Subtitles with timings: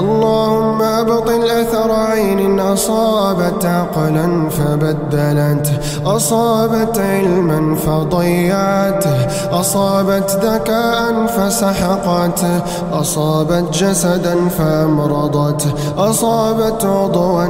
[0.00, 9.18] اللهم أبطل أثر عين أصابت عقلا فبدلته أصابت علما فضيعته
[9.60, 17.44] أصابت ذكاء فسحقته أصابت جسدا فأمرضته أصابت عضوا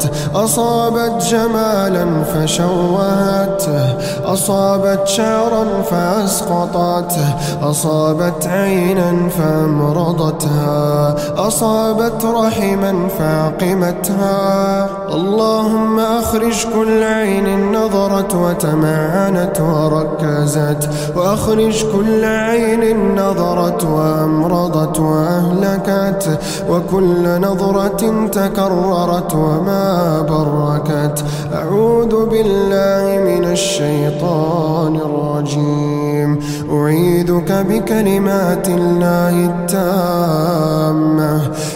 [0.00, 11.14] فبطلته أصابت جمالا فشوهته أصابت شعرا فأسقطته أصابت عينا فأمرضتها
[11.46, 14.88] أصابت رحما فعقمتها.
[15.14, 26.38] اللهم أخرج كل عين نظرت وتمعنت وركزت وأخرج كل عين نظرت وأمرضت وأهلكت
[26.70, 29.89] وكل نظرة تكررت وما
[30.22, 31.24] بركت.
[31.54, 36.30] أعوذ بالله من الشيطان الرجيم.
[36.72, 41.34] أعيذك بكلمات الله التامة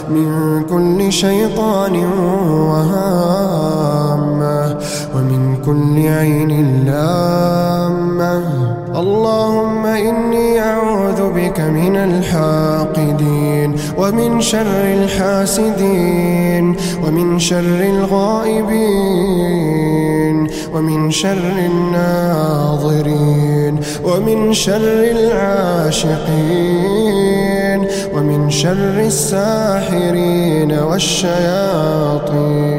[0.09, 0.29] من
[0.69, 1.95] كل شيطان
[2.71, 4.59] وهامة
[5.15, 6.51] ومن كل عين
[6.85, 8.43] لامة.
[8.95, 10.94] اللهم إني أعوذ
[11.35, 19.55] بك من الحاقدين ومن شر الحاسدين ومن شر الغائبين
[20.73, 26.15] ومن شر الناظرين ومن شر العاشقين
[28.13, 32.74] ومن شر الساحرين والشياطين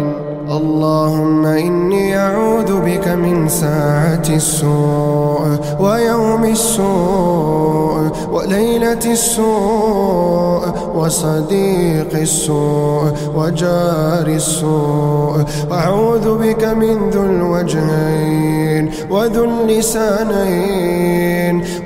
[0.56, 10.62] اللهم إني أعوذ بك من ساعة السوء ويوم السوء وليلة السوء
[10.94, 21.06] وصديق السوء وجار السوء أعوذ بك من ذو الوجهين وذو اللسانين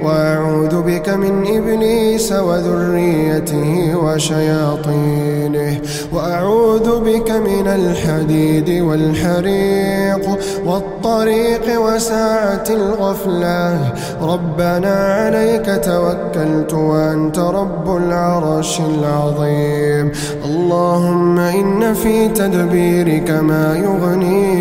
[0.04, 0.69] وأعوذ
[1.00, 5.80] بك من إبليس وذريته وشياطينه.
[6.12, 13.92] وأعوذ بك من الحديد والحريق والطريق وساعة الغفلة.
[14.22, 20.12] ربنا عليك توكلت وأنت رب العرش العظيم.
[20.44, 24.59] اللهم إن في تدبيرك ما يغني عن الحيل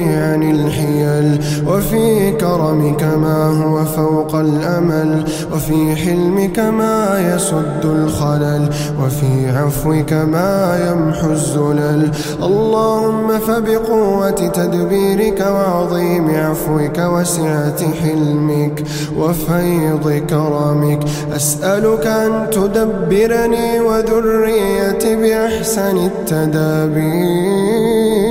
[2.59, 8.69] وفي كرمك ما هو فوق الأمل وفي حلمك ما يسد الخلل
[9.01, 12.11] وفي عفوك ما يمحو الزلل
[12.43, 18.83] اللهم فبقوة تدبيرك وعظيم عفوك وسعة حلمك
[19.17, 20.99] وفيض كرمك.
[21.35, 28.28] أسألك أن تدبرني وذريتي بأحسن التدابير.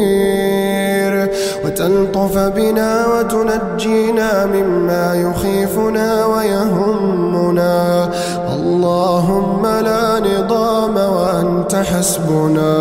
[1.88, 8.08] وتلطف بنا وتنجينا مما يخيفنا ويهمنا.
[8.54, 12.74] اللهم لا نضام وأنت حسبنا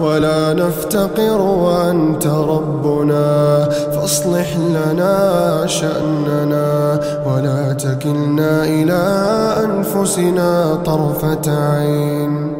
[0.00, 3.68] ولا نفتقر وأنت ربنا.
[3.94, 5.16] فاصلح لنا
[5.66, 9.02] شأننا ولا تكلنا إلى
[9.64, 12.39] أنفسنا طرفة عين.